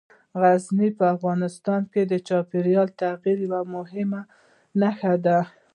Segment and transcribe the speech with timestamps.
[0.41, 4.21] غزني په افغانستان کې د چاپېریال د تغیر یوه مهمه
[4.79, 5.39] نښه ده.